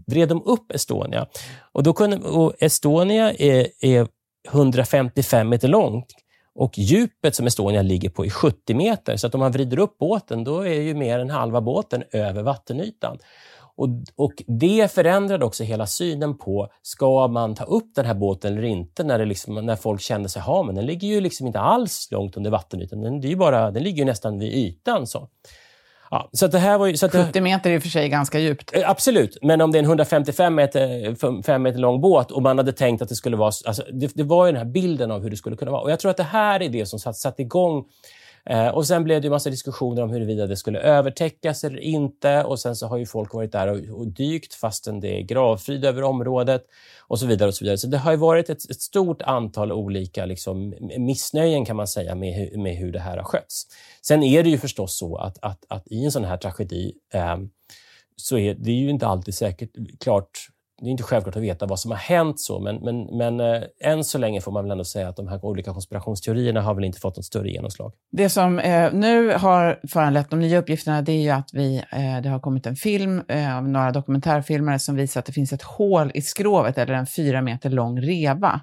vred 0.06 0.28
de 0.28 0.42
upp 0.42 0.72
Estonia. 0.72 1.26
Och, 1.72 1.82
då 1.82 1.92
kunde, 1.92 2.16
och 2.16 2.52
Estonia 2.58 3.32
är, 3.32 3.66
är 3.80 4.08
155 4.52 5.48
meter 5.48 5.68
långt 5.68 6.06
och 6.54 6.78
djupet 6.78 7.34
som 7.34 7.46
Estonia 7.46 7.82
ligger 7.82 8.10
på 8.10 8.24
är 8.24 8.30
70 8.30 8.74
meter. 8.74 9.16
Så 9.16 9.26
att 9.26 9.34
om 9.34 9.40
man 9.40 9.52
vrider 9.52 9.78
upp 9.78 9.98
båten, 9.98 10.44
då 10.44 10.60
är 10.60 10.80
ju 10.80 10.94
mer 10.94 11.18
än 11.18 11.30
halva 11.30 11.60
båten 11.60 12.04
över 12.12 12.42
vattenytan. 12.42 13.18
Och, 13.78 13.88
och 14.16 14.42
Det 14.46 14.92
förändrade 14.92 15.44
också 15.44 15.64
hela 15.64 15.86
synen 15.86 16.38
på, 16.38 16.68
ska 16.82 17.28
man 17.28 17.54
ta 17.54 17.64
upp 17.64 17.94
den 17.94 18.04
här 18.04 18.14
båten 18.14 18.52
eller 18.52 18.64
inte? 18.64 19.04
När, 19.04 19.18
det 19.18 19.24
liksom, 19.24 19.54
när 19.54 19.76
folk 19.76 20.00
kände 20.00 20.28
sig, 20.28 20.42
ha 20.42 20.62
men 20.62 20.74
den 20.74 20.86
ligger 20.86 21.08
ju 21.08 21.20
liksom 21.20 21.46
inte 21.46 21.60
alls 21.60 22.08
långt 22.10 22.36
under 22.36 22.50
vattenytan. 22.50 23.00
Den, 23.00 23.20
det 23.20 23.36
bara, 23.36 23.70
den 23.70 23.82
ligger 23.82 23.98
ju 23.98 24.04
nästan 24.04 24.38
vid 24.38 24.52
ytan. 24.52 25.06
Så. 25.06 25.28
Ja, 26.10 26.28
så 26.32 26.46
det 26.46 26.58
här 26.58 26.78
var 26.78 26.86
ju, 26.86 26.96
så 26.96 27.08
70 27.08 27.40
meter 27.40 27.70
är 27.70 27.74
i 27.74 27.78
och 27.78 27.82
för 27.82 27.88
sig 27.88 28.08
ganska 28.08 28.38
djupt. 28.38 28.76
Eh, 28.76 28.90
absolut, 28.90 29.38
men 29.42 29.60
om 29.60 29.72
det 29.72 29.78
är 29.78 29.80
en 29.80 29.84
155 29.84 30.54
meter, 30.54 31.42
5 31.42 31.62
meter 31.62 31.78
lång 31.78 32.00
båt 32.00 32.30
och 32.30 32.42
man 32.42 32.58
hade 32.58 32.72
tänkt 32.72 33.02
att 33.02 33.08
det 33.08 33.14
skulle 33.14 33.36
vara... 33.36 33.52
Alltså, 33.66 33.82
det, 33.92 34.10
det, 34.14 34.22
var 34.22 34.46
ju 34.46 34.52
den 34.52 34.58
här 34.58 34.72
bilden 34.72 35.10
av 35.10 35.22
hur 35.22 35.30
det 35.30 35.36
skulle 35.36 35.56
kunna 35.56 35.70
vara. 35.70 35.82
Och 35.82 35.90
Jag 35.90 36.00
tror 36.00 36.10
att 36.10 36.16
det 36.16 36.22
här 36.22 36.62
är 36.62 36.68
det 36.68 36.86
som 36.86 36.98
satt, 36.98 37.16
satt 37.16 37.40
igång 37.40 37.84
Eh, 38.48 38.68
och 38.68 38.86
Sen 38.86 39.04
blev 39.04 39.20
det 39.20 39.28
en 39.28 39.32
massa 39.32 39.50
diskussioner 39.50 40.02
om 40.02 40.10
huruvida 40.10 40.46
det 40.46 40.56
skulle 40.56 40.80
övertäckas 40.80 41.64
eller 41.64 41.78
inte. 41.78 42.44
Och 42.44 42.60
Sen 42.60 42.76
så 42.76 42.86
har 42.86 42.96
ju 42.96 43.06
folk 43.06 43.34
varit 43.34 43.52
där 43.52 43.68
och, 43.68 43.98
och 43.98 44.06
dykt 44.06 44.54
fastän 44.54 45.00
det 45.00 45.18
är 45.18 45.22
gravfrid 45.22 45.84
över 45.84 46.02
området 46.02 46.62
och 47.00 47.18
så 47.18 47.26
vidare. 47.26 47.48
och 47.48 47.54
Så 47.54 47.64
vidare. 47.64 47.78
Så 47.78 47.86
det 47.86 47.98
har 47.98 48.10
ju 48.10 48.16
varit 48.16 48.50
ett, 48.50 48.70
ett, 48.70 48.80
stort 48.80 49.22
antal 49.22 49.72
olika 49.72 50.26
liksom, 50.26 50.74
missnöjen 50.98 51.64
kan 51.64 51.76
man 51.76 51.88
säga 51.88 52.14
med, 52.14 52.58
med 52.58 52.76
hur 52.76 52.92
det 52.92 53.00
här 53.00 53.16
har 53.16 53.24
skötts. 53.24 53.66
Sen 54.02 54.22
är 54.22 54.42
det 54.42 54.50
ju 54.50 54.58
förstås 54.58 54.98
så 54.98 55.16
att, 55.16 55.38
att, 55.42 55.64
att 55.68 55.88
i 55.88 56.04
en 56.04 56.12
sån 56.12 56.24
här 56.24 56.36
tragedi 56.36 56.92
eh, 57.14 57.36
så 58.16 58.38
är 58.38 58.54
det 58.54 58.72
ju 58.72 58.90
inte 58.90 59.06
alltid 59.06 59.34
säkert 59.34 59.70
klart 60.00 60.30
det 60.80 60.86
är 60.86 60.90
inte 60.90 61.02
självklart 61.02 61.36
att 61.36 61.42
veta 61.42 61.66
vad 61.66 61.80
som 61.80 61.90
har 61.90 61.98
hänt, 61.98 62.40
så, 62.40 62.60
men, 62.60 62.76
men, 62.76 63.16
men 63.16 63.40
eh, 63.40 63.62
än 63.80 64.04
så 64.04 64.18
länge 64.18 64.40
får 64.40 64.52
man 64.52 64.64
väl 64.64 64.70
ändå 64.70 64.84
säga 64.84 65.08
att 65.08 65.16
de 65.16 65.28
här 65.28 65.44
olika 65.44 65.72
konspirationsteorierna 65.72 66.62
har 66.62 66.74
väl 66.74 66.84
inte 66.84 67.00
fått 67.00 67.16
något 67.16 67.24
större 67.24 67.50
genomslag. 67.50 67.92
Det 68.12 68.28
som 68.28 68.58
eh, 68.58 68.92
nu 68.92 69.32
har 69.32 69.80
föranlett 69.92 70.30
de 70.30 70.40
nya 70.40 70.58
uppgifterna 70.58 71.02
det 71.02 71.12
är 71.12 71.22
ju 71.22 71.30
att 71.30 71.50
vi, 71.52 71.76
eh, 71.76 72.22
det 72.22 72.28
har 72.28 72.40
kommit 72.40 72.66
en 72.66 72.76
film 72.76 73.22
eh, 73.28 73.56
av 73.56 73.68
några 73.68 73.92
dokumentärfilmare 73.92 74.78
som 74.78 74.96
visar 74.96 75.20
att 75.20 75.26
det 75.26 75.32
finns 75.32 75.52
ett 75.52 75.62
hål 75.62 76.10
i 76.14 76.22
skrovet, 76.22 76.78
eller 76.78 76.94
en 76.94 77.06
fyra 77.06 77.42
meter 77.42 77.70
lång 77.70 78.00
reva. 78.00 78.60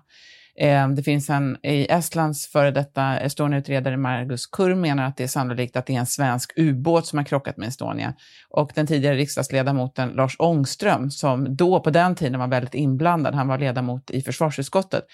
Ehm, 0.58 0.96
det 0.96 1.04
finns 1.04 1.30
en, 1.30 1.58
i 1.64 1.88
Estlands 1.90 2.48
före 2.48 2.72
detta 2.72 3.20
Estonia-utredare 3.20 3.98
Margus 3.98 4.46
Kurm 4.46 4.82
menar 4.82 5.04
att 5.04 5.18
det 5.18 5.24
är 5.24 5.28
sannolikt 5.28 5.76
att 5.76 5.86
det 5.86 5.96
är 5.96 6.00
en 6.00 6.06
svensk 6.06 6.54
ubåt 6.56 7.08
som 7.08 7.18
har 7.18 7.26
krockat 7.26 7.58
med 7.58 7.68
Estonia. 7.68 8.14
Och 8.50 8.72
den 8.76 8.88
tidigare 8.88 9.16
riksdagsledamoten 9.16 10.10
Lars 10.10 10.36
Ångström, 10.40 11.12
som 11.12 11.56
då 11.56 11.80
på 11.80 11.90
den 11.90 12.16
tiden 12.16 12.40
var 12.40 12.48
väldigt 12.48 12.74
inblandad, 12.74 13.36
han 13.36 13.48
var 13.48 13.58
ledamot 13.58 14.12
i 14.12 14.22
försvarsutskottet, 14.22 15.06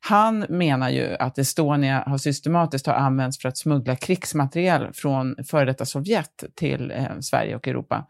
han 0.00 0.46
menar 0.48 0.90
ju 0.90 1.16
att 1.18 1.38
Estonia 1.38 2.04
har 2.06 2.18
systematiskt 2.18 2.86
har 2.86 2.94
använts 2.94 3.38
för 3.38 3.48
att 3.48 3.58
smuggla 3.58 3.96
krigsmateriel 3.96 4.92
från 4.92 5.36
före 5.44 5.64
detta 5.64 5.86
Sovjet 5.86 6.44
till 6.54 6.90
eh, 6.90 7.04
Sverige 7.20 7.56
och 7.56 7.68
Europa. 7.68 8.06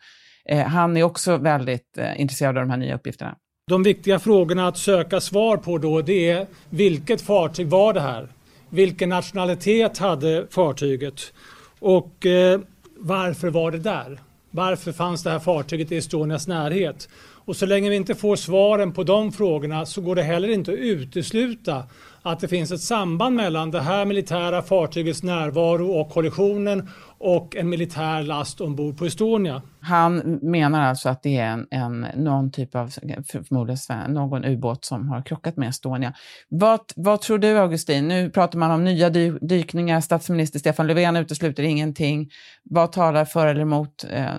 Eh, 0.49 0.67
han 0.67 0.97
är 0.97 1.03
också 1.03 1.37
väldigt 1.37 1.99
eh, 1.99 2.21
intresserad 2.21 2.59
av 2.59 2.65
de 2.65 2.71
här 2.71 2.77
nya 2.77 2.95
uppgifterna. 2.95 3.37
De 3.71 3.83
viktiga 3.83 4.19
frågorna 4.19 4.69
att 4.69 4.79
söka 4.79 5.21
svar 5.21 5.57
på 5.57 5.79
då 5.79 6.03
det 6.03 6.31
är 6.31 6.47
vilket 6.71 7.23
fartyg 7.23 7.67
var 7.69 7.93
det 7.93 8.01
här? 8.01 8.29
Vilken 8.69 9.09
nationalitet 9.09 9.99
hade 9.99 10.47
fartyget? 10.51 11.33
Och 11.79 12.27
eh, 12.27 12.61
varför 12.97 13.49
var 13.51 13.71
det 13.71 13.79
där? 13.79 14.21
Varför 14.51 14.93
fanns 14.93 15.23
det 15.23 15.31
här 15.31 15.39
fartyget 15.39 15.93
i 15.93 15.97
Estonias 15.97 16.49
närhet? 16.49 17.09
Och 17.45 17.57
så 17.57 17.67
länge 17.67 17.91
vi 17.91 17.97
inte 17.97 18.15
får 18.15 18.37
svaren 18.37 18.93
på 18.93 19.05
de 19.05 19.33
frågorna 19.33 19.87
så 19.87 20.01
går 20.01 20.15
det 20.15 20.23
heller 20.23 20.49
inte 20.49 20.73
att 20.73 20.79
utesluta 20.79 21.83
att 22.23 22.41
det 22.41 22.49
finns 22.49 22.73
ett 22.73 22.81
samband 22.81 23.37
mellan 23.37 23.71
det 23.71 23.81
här 23.81 24.05
militära 24.05 24.63
fartygets 24.63 25.23
närvaro 25.23 25.91
och 25.91 26.11
kollisionen 26.11 26.89
och 27.19 27.57
en 27.57 27.69
militär 27.69 28.23
last 28.23 28.61
ombord 28.61 28.99
på 28.99 29.05
Estonia. 29.07 29.63
Han 29.81 30.39
menar 30.43 30.83
alltså 30.83 31.09
att 31.09 31.23
det 31.23 31.37
är 31.37 31.47
en, 31.47 31.67
en, 31.71 32.07
någon 32.17 32.53
typ 32.53 32.75
av, 32.75 32.89
förmodligen 33.25 34.13
någon 34.15 34.45
ubåt 34.45 34.85
som 34.85 35.09
har 35.09 35.23
krockat 35.23 35.57
med 35.57 35.69
Estonia. 35.69 36.15
Vad, 36.49 36.81
vad 36.97 37.21
tror 37.21 37.39
du, 37.39 37.59
Augustin? 37.59 38.09
Nu 38.09 38.31
pratar 38.31 38.59
man 38.59 38.71
om 38.71 38.85
nya 38.85 39.11
dy 39.11 39.31
dykningar. 39.31 40.01
Statsminister 40.01 40.59
Stefan 40.59 40.87
Löfven 40.87 41.17
utesluter 41.17 41.63
ingenting. 41.63 42.31
Vad 42.63 42.93
talar 42.93 43.25
för 43.25 43.47
eller 43.47 43.61
emot 43.61 44.05
eh, 44.11 44.35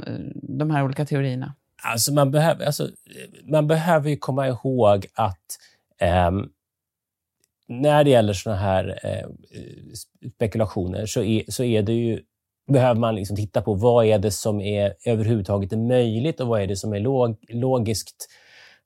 de 0.57 0.71
här 0.71 0.83
olika 0.83 1.05
teorierna? 1.05 1.55
Alltså 1.83 2.13
man, 2.13 2.31
behöver, 2.31 2.65
alltså, 2.65 2.87
man 3.51 3.67
behöver 3.67 4.09
ju 4.09 4.17
komma 4.17 4.47
ihåg 4.47 5.05
att 5.15 5.45
eh, 6.01 6.31
när 7.71 8.03
det 8.03 8.09
gäller 8.09 8.33
såna 8.33 8.55
här 8.55 8.99
eh, 9.03 9.27
spekulationer 10.35 11.05
så 11.05 11.23
är, 11.23 11.43
så 11.47 11.63
är 11.63 11.81
det 11.81 11.93
ju 11.93 12.19
behöver 12.71 12.99
man 12.99 13.15
liksom 13.15 13.35
titta 13.35 13.61
på 13.61 13.73
vad 13.73 14.05
är 14.05 14.19
det 14.19 14.31
som 14.31 14.61
är 14.61 14.93
överhuvudtaget 15.05 15.73
är 15.73 15.77
möjligt 15.77 16.39
och 16.39 16.47
vad 16.47 16.61
är 16.61 16.67
det 16.67 16.75
som 16.75 16.93
är 16.93 16.99
log, 16.99 17.37
logiskt 17.49 18.27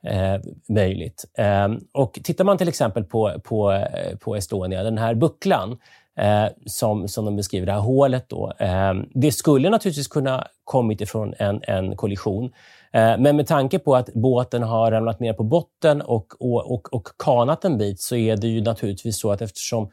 eh, 0.03 0.41
möjligt. 0.69 1.25
Eh, 1.37 1.67
och 1.93 2.19
Tittar 2.23 2.43
man 2.43 2.57
till 2.57 2.67
exempel 2.67 3.03
på, 3.03 3.41
på, 3.43 3.71
eh, 3.71 4.17
på 4.17 4.35
Estonia, 4.35 4.83
den 4.83 4.97
här 4.97 5.15
bucklan 5.15 5.77
eh, 6.19 6.45
som, 6.65 7.07
som 7.07 7.25
de 7.25 7.35
beskriver, 7.35 7.65
det 7.65 7.71
här 7.71 7.79
hålet. 7.79 8.29
Då, 8.29 8.53
eh, 8.59 8.93
det 9.13 9.31
skulle 9.31 9.69
naturligtvis 9.69 10.07
kunna 10.07 10.47
kommit 10.63 11.01
ifrån 11.01 11.33
en, 11.37 11.61
en 11.63 11.95
kollision. 11.95 12.51
Eh, 12.95 13.17
men 13.17 13.35
med 13.35 13.47
tanke 13.47 13.79
på 13.79 13.95
att 13.95 14.13
båten 14.13 14.63
har 14.63 14.91
ramlat 14.91 15.19
ner 15.19 15.33
på 15.33 15.43
botten 15.43 16.01
och, 16.01 16.33
och, 16.39 16.71
och, 16.71 16.93
och 16.93 17.07
kanat 17.19 17.65
en 17.65 17.77
bit 17.77 18.01
så 18.01 18.15
är 18.15 18.37
det 18.37 18.47
ju 18.47 18.61
naturligtvis 18.61 19.19
så 19.19 19.31
att 19.31 19.41
eftersom 19.41 19.89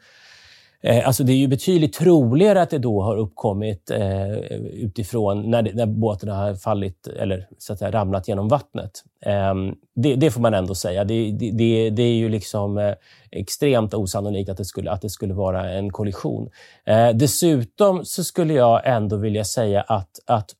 eh, 0.81 1.07
alltså 1.07 1.23
det 1.23 1.33
är 1.33 1.37
ju 1.37 1.47
betydligt 1.47 1.93
troligare 1.93 2.61
att 2.61 2.69
det 2.69 2.77
då 2.77 3.01
har 3.01 3.17
uppkommit 3.17 3.91
eh, 3.91 4.33
utifrån 4.73 5.51
när, 5.51 5.61
det, 5.61 5.73
när 5.73 5.85
båten 5.85 6.29
har 6.29 6.55
fallit 6.55 7.07
eller 7.07 7.47
så 7.57 7.73
att 7.73 7.79
säga, 7.79 7.91
ramlat 7.91 8.27
genom 8.27 8.47
vattnet. 8.47 8.91
Eh, 9.25 9.53
det, 9.95 10.15
det, 10.15 10.31
får 10.31 10.41
man 10.41 10.53
ändå 10.53 10.75
säga. 10.75 11.03
Det, 11.03 11.31
det, 11.31 11.89
det 11.89 12.03
är 12.03 12.15
ju 12.15 12.29
liksom 12.29 12.77
eh, 12.77 12.93
extremt 13.31 13.93
osannolikt 13.93 14.49
att 14.49 14.57
det 14.57 14.65
skulle, 14.65 14.91
att 14.91 15.01
det 15.01 15.09
skulle 15.09 15.33
vara 15.33 15.69
en 15.69 15.91
kollision. 15.91 16.49
Eh, 16.85 17.09
dessutom 17.09 18.05
så 18.05 18.23
skulle 18.23 18.53
jag 18.53 18.81
ändå 18.85 19.17
vilja 19.17 19.43
säga 19.43 19.81
att, 19.81 20.19
att 20.25 20.55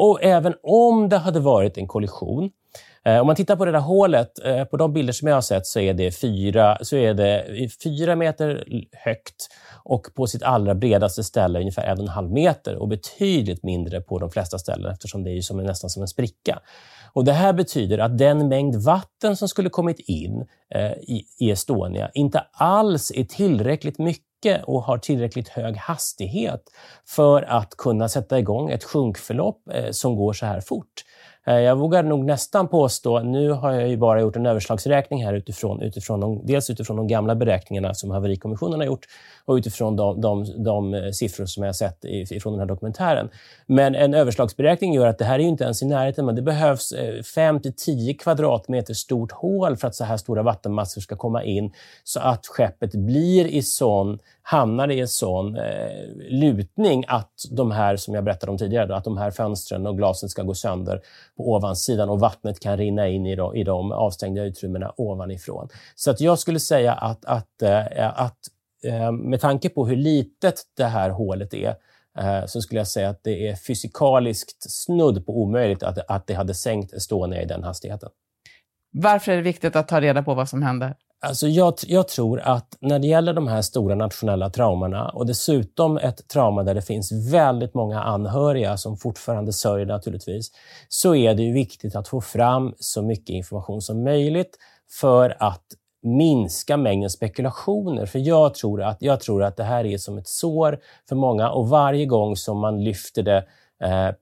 och 0.00 0.18
även 0.22 0.54
om 0.62 1.08
det 1.08 1.18
hade 1.18 1.40
varit 1.40 1.78
en 1.78 1.86
kollision 1.86 2.50
eh, 3.04 3.18
om 3.18 3.26
man 3.26 3.36
tittar 3.36 3.56
på 3.56 3.64
det 3.64 3.72
där 3.72 3.80
hålet, 3.80 4.30
eh, 4.44 4.64
på 4.64 4.76
de 4.76 4.92
bilder 4.92 5.12
som 5.12 5.28
jag 5.28 5.36
har 5.36 5.40
sett 5.40 5.66
så 5.66 5.80
är 5.80 5.94
det 5.94 6.20
fyra, 6.20 6.78
så 6.80 6.96
är 6.96 7.14
det 7.14 7.44
fyra 7.82 8.16
meter 8.16 8.64
högt 8.92 9.48
och 9.84 10.06
på 10.14 10.26
sitt 10.26 10.42
allra 10.42 10.74
bredaste 10.74 11.24
ställe 11.24 11.58
ungefär 11.58 11.82
en 11.82 11.98
och 11.98 12.02
en 12.02 12.08
halv 12.08 12.32
meter 12.32 12.76
och 12.76 12.88
betydligt 12.88 13.62
mindre 13.62 14.00
på 14.00 14.18
de 14.18 14.30
flesta 14.30 14.58
ställen 14.58 14.92
eftersom 14.92 15.24
det 15.24 15.30
är 15.30 15.40
som, 15.40 15.56
nästan 15.56 15.90
som 15.90 16.02
en 16.02 16.08
spricka. 16.08 16.58
Och 17.12 17.24
Det 17.24 17.32
här 17.32 17.52
betyder 17.52 17.98
att 17.98 18.18
den 18.18 18.48
mängd 18.48 18.76
vatten 18.76 19.36
som 19.36 19.48
skulle 19.48 19.70
kommit 19.70 19.98
in 19.98 20.46
eh, 20.74 20.92
i, 20.92 21.24
i 21.38 21.50
Estonia 21.50 22.10
inte 22.14 22.44
alls 22.52 23.12
är 23.14 23.24
tillräckligt 23.24 23.98
mycket 23.98 24.29
och 24.64 24.82
har 24.82 24.98
tillräckligt 24.98 25.48
hög 25.48 25.76
hastighet 25.76 26.62
för 27.06 27.42
att 27.42 27.76
kunna 27.76 28.08
sätta 28.08 28.38
igång 28.38 28.70
ett 28.70 28.84
sjunkförlopp 28.84 29.62
eh, 29.72 29.90
som 29.90 30.16
går 30.16 30.32
så 30.32 30.46
här 30.46 30.60
fort. 30.60 31.04
Eh, 31.50 31.60
jag 31.60 31.76
vågar 31.76 32.02
nog 32.02 32.24
nästan 32.24 32.68
påstå, 32.68 33.20
nu 33.20 33.50
har 33.50 33.72
jag 33.72 33.88
ju 33.88 33.96
bara 33.96 34.20
gjort 34.20 34.36
en 34.36 34.46
överslagsräkning 34.46 35.24
här 35.24 35.32
utifrån, 35.32 35.82
utifrån 35.82 36.20
de, 36.20 36.46
dels 36.46 36.70
utifrån 36.70 36.96
de 36.96 37.06
gamla 37.06 37.34
beräkningarna 37.34 37.94
som 37.94 38.10
haverikommissionen 38.10 38.80
har 38.80 38.86
gjort 38.86 39.06
och 39.44 39.54
utifrån 39.54 39.96
de, 39.96 40.20
de, 40.20 40.64
de 40.64 40.94
eh, 40.94 41.10
siffror 41.10 41.46
som 41.46 41.62
jag 41.62 41.68
har 41.68 41.72
sett 41.72 42.04
ifrån 42.04 42.52
den 42.52 42.60
här 42.60 42.66
dokumentären. 42.66 43.28
Men 43.66 43.94
en 43.94 44.14
överslagsberäkning 44.14 44.94
gör 44.94 45.06
att 45.06 45.18
det 45.18 45.24
här 45.24 45.38
är 45.38 45.42
inte 45.42 45.64
ens 45.64 45.82
i 45.82 45.86
närheten, 45.86 46.26
men 46.26 46.34
det 46.34 46.42
behövs 46.42 46.92
eh, 46.92 47.22
5 47.22 47.60
till 47.60 47.74
10 47.74 48.14
kvadratmeter 48.14 48.94
stort 48.94 49.32
hål 49.32 49.76
för 49.76 49.88
att 49.88 49.94
så 49.94 50.04
här 50.04 50.16
stora 50.16 50.42
vattenmassor 50.42 51.00
ska 51.00 51.16
komma 51.16 51.44
in 51.44 51.72
så 52.04 52.20
att 52.20 52.46
skeppet 52.46 52.94
blir 52.94 53.46
i 53.46 53.62
sån 53.62 54.18
hamnar 54.50 54.90
i 54.90 55.00
en 55.00 55.08
sån 55.08 55.56
eh, 55.56 56.06
lutning 56.30 57.04
att 57.08 57.32
de 57.50 57.70
här, 57.70 57.96
som 57.96 58.14
jag 58.14 58.24
berättade 58.24 58.52
om 58.52 58.58
tidigare, 58.58 58.86
då, 58.86 58.94
att 58.94 59.04
de 59.04 59.18
här 59.18 59.30
fönstren 59.30 59.86
och 59.86 59.96
glasen 59.96 60.28
ska 60.28 60.42
gå 60.42 60.54
sönder 60.54 61.00
på 61.36 61.52
ovansidan 61.52 62.08
och 62.08 62.20
vattnet 62.20 62.60
kan 62.60 62.76
rinna 62.76 63.08
in 63.08 63.26
i 63.26 63.36
de, 63.36 63.56
i 63.56 63.64
de 63.64 63.92
avstängda 63.92 64.42
utrymmena 64.42 64.92
ovanifrån. 64.96 65.68
Så 65.94 66.10
att 66.10 66.20
jag 66.20 66.38
skulle 66.38 66.60
säga 66.60 66.92
att, 66.92 67.24
att, 67.24 67.62
eh, 67.62 68.20
att 68.20 68.38
eh, 68.84 69.12
med 69.12 69.40
tanke 69.40 69.68
på 69.68 69.86
hur 69.86 69.96
litet 69.96 70.62
det 70.76 70.84
här 70.84 71.10
hålet 71.10 71.54
är 71.54 71.74
eh, 72.18 72.46
så 72.46 72.62
skulle 72.62 72.80
jag 72.80 72.88
säga 72.88 73.08
att 73.08 73.24
det 73.24 73.48
är 73.48 73.54
fysikaliskt 73.54 74.70
snudd 74.70 75.26
på 75.26 75.42
omöjligt 75.42 75.82
att, 75.82 75.98
att 76.10 76.26
det 76.26 76.34
hade 76.34 76.54
sänkt 76.54 76.92
Estonia 76.92 77.42
i 77.42 77.46
den 77.46 77.62
hastigheten. 77.62 78.08
Varför 78.92 79.32
är 79.32 79.36
det 79.36 79.42
viktigt 79.42 79.76
att 79.76 79.88
ta 79.88 80.00
reda 80.00 80.22
på 80.22 80.34
vad 80.34 80.48
som 80.48 80.62
hände? 80.62 80.94
Alltså 81.22 81.48
jag, 81.48 81.74
jag, 81.86 82.08
tror 82.08 82.40
att 82.40 82.76
när 82.80 82.98
det 82.98 83.06
gäller 83.06 83.32
de 83.32 83.48
här 83.48 83.62
stora 83.62 83.94
nationella 83.94 84.50
traumorna 84.50 85.08
och 85.08 85.26
dessutom 85.26 85.96
ett 85.96 86.28
trauma 86.28 86.62
där 86.62 86.74
det 86.74 86.82
finns 86.82 87.12
väldigt 87.32 87.74
många 87.74 88.02
anhöriga 88.02 88.76
som 88.76 88.96
fortfarande 88.96 89.52
sörjer 89.52 89.86
naturligtvis, 89.86 90.50
så 90.88 91.14
är 91.14 91.34
det 91.34 91.52
viktigt 91.52 91.96
att 91.96 92.08
få 92.08 92.20
fram 92.20 92.74
så 92.78 93.02
mycket 93.02 93.30
information 93.30 93.82
som 93.82 94.04
möjligt 94.04 94.58
för 95.00 95.36
att 95.40 95.64
minska 96.02 96.76
mängden 96.76 97.10
spekulationer. 97.10 98.06
För 98.06 98.18
jag 98.18 98.54
tror 98.54 98.82
att, 98.82 98.96
jag 99.00 99.20
tror 99.20 99.42
att 99.42 99.56
det 99.56 99.64
här 99.64 99.86
är 99.86 99.98
som 99.98 100.18
ett 100.18 100.28
sår 100.28 100.78
för 101.08 101.16
många 101.16 101.50
och 101.50 101.68
varje 101.68 102.06
gång 102.06 102.36
som 102.36 102.58
man 102.58 102.84
lyfter 102.84 103.22
det 103.22 103.44
eh, 103.82 104.14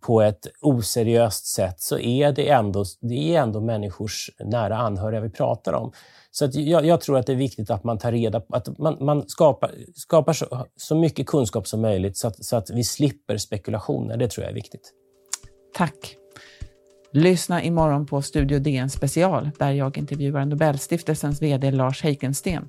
på 0.00 0.22
ett 0.22 0.46
oseriöst 0.60 1.46
sätt 1.46 1.80
så 1.80 1.98
är 1.98 2.32
det 2.32 2.48
ändå, 2.48 2.84
det 3.00 3.34
är 3.34 3.42
ändå 3.42 3.60
människors 3.60 4.30
nära 4.44 4.76
anhöriga 4.76 5.20
vi 5.20 5.30
pratar 5.30 5.72
om. 5.72 5.92
Så 6.30 6.44
att 6.44 6.54
jag, 6.54 6.86
jag, 6.86 7.00
tror 7.00 7.18
att 7.18 7.26
det 7.26 7.32
är 7.32 7.36
viktigt 7.36 7.70
att 7.70 7.84
man 7.84 7.98
tar 7.98 8.12
reda 8.12 8.40
på 8.40 8.56
att 8.56 8.78
man, 8.78 8.96
man 9.00 9.28
skapar, 9.28 9.70
skapar 9.94 10.32
så, 10.32 10.66
så, 10.76 10.96
mycket 10.96 11.26
kunskap 11.26 11.66
som 11.66 11.80
möjligt 11.80 12.16
så 12.16 12.28
att, 12.28 12.44
så 12.44 12.56
att 12.56 12.70
vi 12.70 12.84
slipper 12.84 13.36
spekulationer. 13.36 14.16
Det 14.16 14.28
tror 14.28 14.44
jag 14.44 14.50
är 14.50 14.54
viktigt. 14.54 14.92
Tack. 15.74 16.16
Lyssna 17.12 17.62
imorgon 17.62 18.06
på 18.06 18.22
Studio 18.22 18.58
DN 18.58 18.90
special 18.90 19.50
där 19.58 19.70
jag 19.70 19.98
intervjuar 19.98 20.44
Nobelstiftelsens 20.44 21.42
VD 21.42 21.70
Lars 21.70 22.02
Heikensten. 22.02 22.68